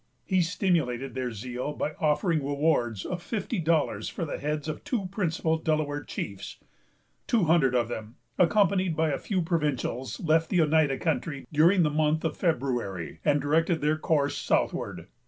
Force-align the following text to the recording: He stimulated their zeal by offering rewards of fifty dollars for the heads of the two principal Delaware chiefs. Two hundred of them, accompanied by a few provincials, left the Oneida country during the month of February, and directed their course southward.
He 0.25 0.41
stimulated 0.41 1.13
their 1.13 1.31
zeal 1.31 1.73
by 1.73 1.93
offering 1.99 2.39
rewards 2.43 3.05
of 3.05 3.21
fifty 3.21 3.59
dollars 3.59 4.09
for 4.09 4.25
the 4.25 4.39
heads 4.39 4.67
of 4.67 4.77
the 4.77 4.81
two 4.81 5.05
principal 5.11 5.59
Delaware 5.59 6.03
chiefs. 6.03 6.57
Two 7.27 7.43
hundred 7.43 7.75
of 7.75 7.87
them, 7.87 8.15
accompanied 8.35 8.95
by 8.97 9.11
a 9.11 9.19
few 9.19 9.43
provincials, 9.43 10.19
left 10.19 10.49
the 10.49 10.59
Oneida 10.59 10.97
country 10.97 11.45
during 11.53 11.83
the 11.83 11.91
month 11.91 12.25
of 12.25 12.35
February, 12.35 13.19
and 13.23 13.39
directed 13.39 13.81
their 13.81 13.95
course 13.99 14.35
southward. 14.35 15.05